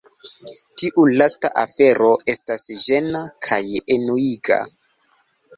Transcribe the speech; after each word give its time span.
Tiu 0.81 1.03
lasta 1.21 1.51
afero 1.63 2.09
estas 2.35 2.65
ĝena 2.87 3.21
kaj 3.49 3.63
enuiga. 3.97 4.59